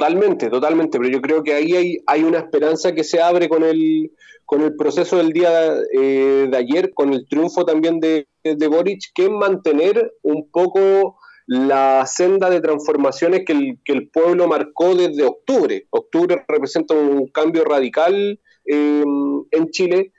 Totalmente, 0.00 0.48
totalmente, 0.48 0.98
pero 0.98 1.10
yo 1.10 1.20
creo 1.20 1.42
que 1.42 1.52
ahí 1.52 2.00
hay, 2.06 2.24
una 2.24 2.38
esperanza 2.38 2.92
que 2.92 3.04
se 3.04 3.20
abre 3.20 3.50
con 3.50 3.62
el, 3.62 4.10
con 4.46 4.62
el 4.62 4.74
proceso 4.74 5.18
del 5.18 5.34
día 5.34 5.74
eh, 5.92 6.48
de 6.50 6.56
ayer, 6.56 6.94
con 6.94 7.12
el 7.12 7.28
triunfo 7.28 7.66
también 7.66 8.00
de, 8.00 8.26
de 8.42 8.66
Boric, 8.66 9.12
que 9.14 9.24
es 9.24 9.30
mantener 9.30 10.10
un 10.22 10.50
poco 10.50 11.18
la 11.46 12.06
senda 12.06 12.48
de 12.48 12.62
transformaciones 12.62 13.42
que 13.44 13.52
el, 13.52 13.78
que 13.84 13.92
el 13.92 14.08
pueblo 14.08 14.48
marcó 14.48 14.94
desde 14.94 15.22
octubre. 15.24 15.86
Octubre 15.90 16.46
representa 16.48 16.94
un 16.94 17.26
cambio 17.26 17.64
radical 17.64 18.40
eh, 18.64 19.04
en 19.50 19.70
Chile 19.70 20.14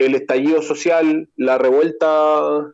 el 0.00 0.14
estallido 0.14 0.62
social, 0.62 1.28
la 1.36 1.58
revuelta, 1.58 2.06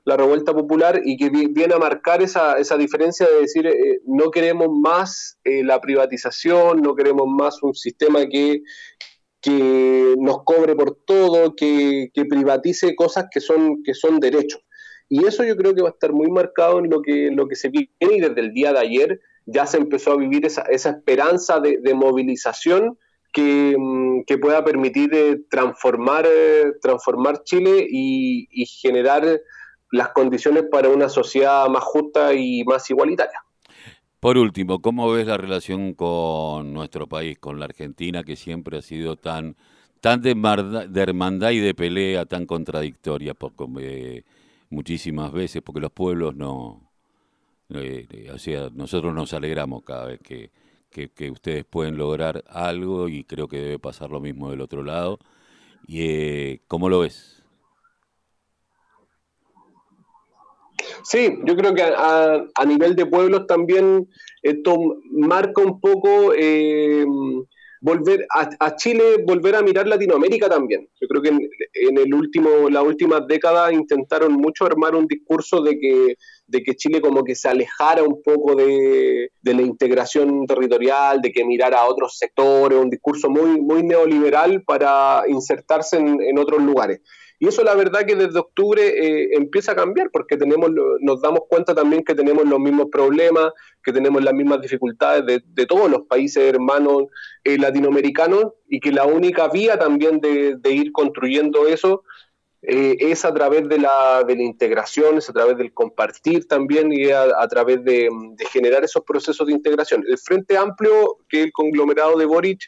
la 0.05 0.17
revuelta 0.17 0.55
popular 0.55 1.03
y 1.05 1.17
que 1.17 1.29
viene 1.29 1.75
a 1.75 1.79
marcar 1.79 2.23
esa, 2.23 2.57
esa 2.57 2.77
diferencia 2.77 3.27
de 3.27 3.41
decir 3.41 3.67
eh, 3.67 4.01
no 4.07 4.31
queremos 4.31 4.69
más 4.71 5.37
eh, 5.43 5.65
la 5.65 5.81
privatización, 5.81 6.83
no 6.83 6.95
queremos 6.95 7.27
más 7.27 7.61
un 7.65 7.75
sistema 7.75 8.27
que, 8.29 8.63
que 9.41 10.15
nos 10.19 10.45
cobre 10.45 10.77
por 10.77 10.99
todo, 11.05 11.57
que, 11.57 12.13
privatice 12.31 12.95
cosas 12.95 13.27
que 13.29 13.41
son, 13.41 13.83
que 13.83 13.95
son 13.95 14.21
derechos. 14.21 14.61
Y 15.09 15.27
eso 15.27 15.43
yo 15.43 15.57
creo 15.57 15.75
que 15.75 15.83
va 15.83 15.89
a 15.89 15.93
estar 15.93 16.13
muy 16.13 16.31
marcado 16.31 16.79
en 16.79 16.89
lo 16.89 17.03
que, 17.03 17.31
lo 17.33 17.49
que 17.49 17.57
se 17.57 17.71
viene 17.71 17.89
y 18.01 18.21
desde 18.21 18.41
el 18.41 18.53
día 18.53 18.73
de 18.73 18.79
ayer 18.79 19.21
ya 19.47 19.67
se 19.67 19.79
empezó 19.79 20.13
a 20.13 20.17
vivir 20.17 20.47
esa, 20.47 20.63
esa 20.63 20.91
esperanza 20.91 21.59
de 21.59 21.95
movilización 21.95 22.97
Mm, 23.37 24.23
que, 24.27 24.39
pueda 24.39 24.65
permitir 24.65 25.15
eh, 25.15 25.41
transformar, 25.51 26.27
eh, 26.27 26.73
transformar 26.81 27.43
Chile 27.45 27.87
y, 27.89 28.47
generar 28.67 29.41
las 29.93 30.09
condiciones 30.11 30.65
para 30.71 30.89
una 30.89 31.09
sociedad 31.09 31.69
más 31.69 31.85
justa 31.85 32.35
y 32.35 32.65
más 32.65 32.89
igualitaria. 32.91 33.43
Por 34.21 34.39
último, 34.39 34.81
¿cómo 34.81 35.11
ves 35.13 35.27
la 35.27 35.37
relación 35.37 35.95
con 35.95 36.73
nuestro 36.73 37.07
país, 37.07 37.39
con 37.39 37.59
la 37.61 37.67
Argentina, 37.67 38.25
que 38.25 38.37
siempre 38.37 38.79
ha 38.79 38.83
sido 38.83 39.17
tan, 39.17 39.57
tan 40.01 40.23
de, 40.23 40.31
hermandad 40.95 41.51
y 41.51 41.59
de 41.59 41.75
pelea, 41.75 42.25
tan 42.25 42.47
contradictoria 42.47 43.35
por, 43.35 43.53
eh, 43.81 44.25
muchísimas 44.71 45.33
veces, 45.33 45.63
porque 45.63 45.81
los 45.81 45.93
pueblos 45.93 46.35
no... 46.35 46.91
o 47.69 48.39
sea, 48.39 48.71
nosotros 48.73 49.15
nos 49.15 49.33
alegramos 49.35 49.85
cada 49.85 50.07
vez 50.07 50.21
que, 50.21 50.51
que, 50.97 51.31
ustedes 51.31 51.65
pueden 51.65 51.99
lograr 51.99 52.43
algo 52.49 53.09
y 53.09 53.25
creo 53.25 53.49
que 53.49 53.59
debe 53.59 53.79
pasar 53.79 54.11
lo 54.11 54.21
mismo 54.21 54.51
del 54.51 54.63
otro 54.63 54.83
lado. 54.83 55.19
Y, 55.87 56.01
eh, 56.01 56.61
¿Cómo 56.67 56.89
lo 56.89 57.01
ves? 57.01 57.43
Sí, 61.05 61.39
yo 61.45 61.57
creo 61.57 61.75
que 61.75 61.83
a, 61.83 62.65
nivel 62.67 62.97
de 62.97 63.07
pueblos 63.07 63.47
también 63.47 64.09
esto 64.43 64.77
marca 65.11 65.63
un 65.63 65.81
poco 65.81 66.33
eh, 66.35 67.05
volver 67.87 68.27
a, 68.31 68.75
Chile, 68.75 69.23
volver 69.25 69.55
a 69.55 69.63
mirar 69.63 69.87
Latinoamérica 69.87 70.49
también. 70.49 70.89
Yo 71.01 71.07
creo 71.07 71.23
que 71.23 71.29
en, 71.29 71.99
el 71.99 72.13
último, 72.13 72.69
la 72.69 72.83
última 72.83 73.21
década 73.21 73.73
intentaron 73.73 74.33
mucho 74.33 74.67
armar 74.67 74.97
un 74.97 75.07
discurso 75.07 75.63
de 75.63 75.79
que 75.79 76.17
de 76.49 76.63
que 76.63 76.77
Chile 76.77 77.01
como 77.01 77.25
que 77.25 77.35
se 77.35 77.49
alejara 77.49 78.03
un 78.03 78.23
poco 78.23 78.55
de, 78.55 79.31
la 79.43 79.63
integración 79.63 80.47
territorial, 80.47 81.21
de 81.21 81.33
que 81.33 81.45
mirara 81.45 81.81
a 81.81 81.89
otros 81.89 82.19
sectores, 82.19 82.79
un 82.79 82.91
discurso 82.91 83.29
muy, 83.29 83.61
muy 83.61 83.83
neoliberal 83.83 84.63
para 84.63 85.25
insertarse 85.29 85.97
en, 85.97 86.39
otros 86.39 86.63
lugares. 86.63 87.01
Y 87.39 87.49
eso 87.49 87.63
la 87.63 87.75
verdad 87.75 88.07
que 88.07 88.15
desde 88.15 88.39
octubre 88.39 88.83
eh, 88.83 89.29
empieza 89.33 89.73
a 89.73 89.77
cambiar 89.77 90.11
porque 90.11 90.37
tenemos, 90.37 90.71
nos 91.01 91.21
damos 91.21 91.41
cuenta 91.49 91.75
también 91.75 92.03
que 92.03 92.15
tenemos 92.15 92.47
los 92.47 92.59
mismos 92.59 92.87
problemas, 92.91 93.53
que 93.85 93.93
tenemos 93.93 94.25
las 94.25 94.33
mismas 94.33 94.61
dificultades 94.61 95.43
de, 95.45 95.67
todos 95.67 95.91
los 95.91 96.03
países 96.07 96.43
hermanos 96.43 97.05
eh, 97.45 97.59
latinoamericanos 97.59 98.55
y 98.69 98.81
que 98.81 98.91
la 98.91 99.05
única 99.05 99.49
vía 99.49 99.79
también 99.79 100.21
de, 100.21 100.59
ir 100.65 100.93
construyendo 100.93 101.67
eso 101.67 102.03
eh, 102.63 102.97
es 102.99 103.25
a 103.25 103.35
través 103.35 103.69
de 103.69 103.79
la, 103.79 104.25
de 104.25 104.35
la 104.35 104.43
integración, 104.43 105.19
es 105.19 105.29
a 105.29 105.33
través 105.33 105.59
del 105.59 105.75
compartir 105.75 106.49
también 106.49 106.93
y 106.93 107.11
a, 107.11 107.47
través 107.49 107.85
de, 107.85 108.09
generar 108.51 108.83
esos 108.83 109.05
procesos 109.05 109.47
de 109.47 109.53
integración. 109.53 110.05
El 110.09 110.19
Frente 110.19 110.57
Amplio, 110.57 111.19
que 111.29 111.45
el 111.45 111.53
conglomerado 111.53 112.17
de 112.17 112.25
Boric, 112.25 112.63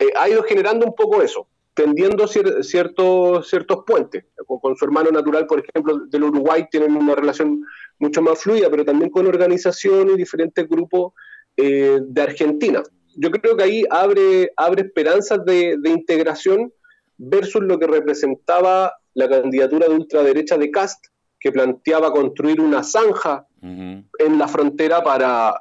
eh, 0.00 0.10
ha 0.16 0.28
ido 0.28 0.42
generando 0.42 0.84
un 0.84 0.94
poco 0.94 1.22
eso. 1.22 1.46
Tendiendo 1.74 2.26
ciertos, 2.26 3.48
ciertos 3.48 3.84
puentes. 3.86 4.24
Con, 4.46 4.76
su 4.76 4.84
hermano 4.84 5.10
natural, 5.10 5.46
por 5.46 5.60
ejemplo, 5.60 6.06
del 6.06 6.24
Uruguay, 6.24 6.66
tienen 6.70 6.96
una 6.96 7.14
relación 7.14 7.62
mucho 7.98 8.22
más 8.22 8.40
fluida, 8.40 8.70
pero 8.70 8.84
también 8.84 9.10
con 9.10 9.26
organizaciones 9.26 10.14
y 10.14 10.18
diferentes 10.18 10.68
grupos 10.68 11.12
eh, 11.56 11.98
de 12.00 12.22
Argentina. 12.22 12.82
Yo 13.16 13.30
creo 13.30 13.56
que 13.56 13.64
ahí 13.64 13.84
abre, 13.90 14.50
abre 14.56 14.82
esperanzas 14.82 15.44
de, 15.44 15.78
integración 15.84 16.72
versus 17.16 17.62
lo 17.62 17.78
que 17.78 17.86
representaba 17.86 18.92
la 19.14 19.28
candidatura 19.28 19.88
de 19.88 19.94
ultraderecha 19.94 20.58
de 20.58 20.70
Cast, 20.70 21.06
que 21.38 21.52
planteaba 21.52 22.12
construir 22.12 22.60
una 22.60 22.82
zanja 22.82 23.46
en 23.60 24.38
la 24.38 24.46
frontera 24.46 25.02
para 25.02 25.54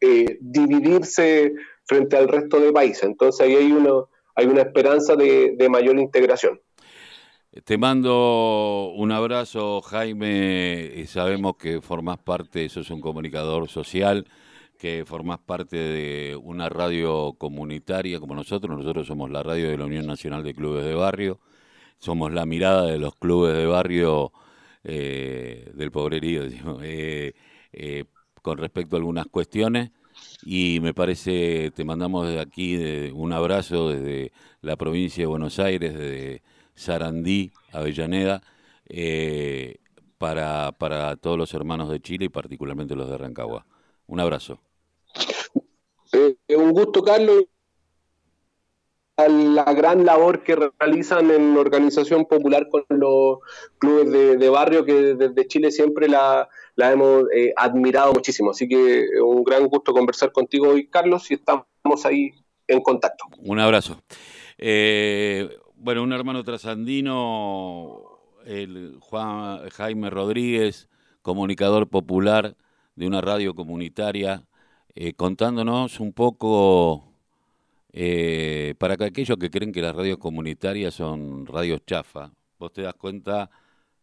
eh, 0.00 0.38
dividirse 0.40 1.52
frente 1.84 2.16
al 2.16 2.28
resto 2.28 2.60
del 2.60 2.72
país. 2.72 3.02
Entonces 3.02 3.44
ahí 3.44 3.54
hay, 3.54 3.72
uno, 3.72 4.08
hay 4.40 4.46
una 4.46 4.62
esperanza 4.62 5.16
de, 5.16 5.68
mayor 5.70 5.98
integración. 5.98 6.60
Te 7.64 7.76
mando 7.76 8.92
un 8.96 9.12
abrazo, 9.12 9.82
Jaime. 9.82 11.04
Sabemos 11.06 11.56
que 11.56 11.82
formas 11.82 12.18
parte, 12.18 12.68
sos 12.70 12.90
un 12.90 13.02
comunicador 13.02 13.68
social, 13.68 14.26
que 14.78 15.04
formas 15.04 15.40
parte 15.40 15.76
de 15.76 16.36
una 16.42 16.70
radio 16.70 17.34
comunitaria 17.34 18.18
como 18.18 18.34
nosotros. 18.34 18.78
Nosotros 18.78 19.06
somos 19.06 19.30
la 19.30 19.42
radio 19.42 19.68
de 19.68 19.76
la 19.76 19.84
Unión 19.84 20.06
Nacional 20.06 20.42
de 20.42 20.54
Clubes 20.54 20.86
de 20.86 20.94
Barrio. 20.94 21.38
Somos 21.98 22.32
la 22.32 22.46
mirada 22.46 22.86
de 22.86 22.98
los 22.98 23.14
clubes 23.16 23.54
de 23.54 23.66
barrio 23.66 24.32
eh, 24.84 25.70
del 25.74 25.90
pobrerío, 25.90 26.44
eh, 26.82 27.34
eh, 27.72 28.04
con 28.40 28.56
respecto 28.56 28.96
a 28.96 29.00
algunas 29.00 29.26
cuestiones 29.26 29.90
y 30.42 30.78
me 30.80 30.94
parece, 30.94 31.70
te 31.70 31.84
mandamos 31.84 32.26
desde 32.26 32.40
aquí 32.40 33.10
un 33.14 33.32
abrazo 33.32 33.90
desde 33.90 34.32
la 34.62 34.76
provincia 34.76 35.22
de 35.22 35.26
Buenos 35.26 35.58
Aires, 35.58 35.94
desde 35.94 36.42
Sarandí, 36.74 37.52
Avellaneda, 37.72 38.42
eh, 38.88 39.76
para, 40.18 40.72
para 40.72 41.16
todos 41.16 41.38
los 41.38 41.52
hermanos 41.54 41.90
de 41.90 42.00
Chile 42.00 42.26
y 42.26 42.28
particularmente 42.28 42.96
los 42.96 43.08
de 43.08 43.18
Rancagua. 43.18 43.66
Un 44.06 44.20
abrazo. 44.20 44.60
Eh, 46.12 46.56
un 46.56 46.72
gusto, 46.72 47.02
Carlos. 47.02 47.44
La 49.28 49.72
gran 49.72 50.04
labor 50.04 50.42
que 50.42 50.56
realizan 50.56 51.30
en 51.30 51.56
Organización 51.56 52.26
Popular 52.26 52.68
con 52.68 52.84
los 52.88 53.38
clubes 53.78 54.10
de 54.38 54.48
barrio, 54.48 54.84
que 54.84 55.14
desde 55.14 55.46
Chile 55.46 55.70
siempre 55.70 56.08
la, 56.08 56.48
la 56.76 56.92
hemos 56.92 57.24
eh, 57.34 57.52
admirado 57.56 58.12
muchísimo. 58.12 58.50
Así 58.50 58.68
que 58.68 59.06
un 59.22 59.44
gran 59.44 59.66
gusto 59.66 59.92
conversar 59.92 60.32
contigo 60.32 60.68
hoy, 60.68 60.88
Carlos, 60.88 61.30
y 61.30 61.34
estamos 61.34 61.66
ahí 62.04 62.32
en 62.66 62.80
contacto. 62.80 63.24
Un 63.38 63.58
abrazo. 63.58 64.00
Eh, 64.58 65.48
bueno, 65.76 66.02
un 66.02 66.12
hermano 66.12 66.44
trasandino, 66.44 68.02
el 68.44 68.96
Juan 69.00 69.68
Jaime 69.70 70.10
Rodríguez, 70.10 70.88
comunicador 71.22 71.88
popular 71.88 72.56
de 72.96 73.06
una 73.06 73.20
radio 73.20 73.54
comunitaria, 73.54 74.44
eh, 74.94 75.14
contándonos 75.14 76.00
un 76.00 76.12
poco 76.12 77.09
para 78.78 78.96
que 78.96 79.04
aquellos 79.04 79.36
que 79.38 79.50
creen 79.50 79.72
que 79.72 79.82
las 79.82 79.94
radios 79.94 80.18
comunitarias 80.18 80.94
son 80.94 81.46
radios 81.46 81.84
chafa, 81.86 82.32
vos 82.58 82.72
te 82.72 82.82
das 82.82 82.94
cuenta 82.94 83.50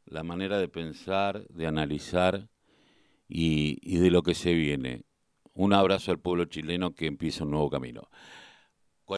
la 0.05 0.23
manera 0.23 0.57
de 0.57 0.67
pensar, 0.67 1.47
de 1.49 1.67
analizar 1.67 2.47
y, 3.27 3.97
de 3.97 4.09
lo 4.09 4.23
que 4.23 4.33
se 4.33 4.53
viene. 4.53 5.03
Un 5.53 5.73
abrazo 5.73 6.11
al 6.11 6.19
pueblo 6.19 6.45
chileno 6.45 6.93
que 6.93 7.07
empieza 7.07 7.43
un 7.43 7.51
nuevo 7.51 7.69
camino. 7.69 8.09